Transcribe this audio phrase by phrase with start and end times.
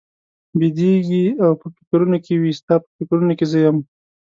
[0.59, 3.77] بېدېږي او په فکرونو کې وي، ستا په فکرونو کې زه یم؟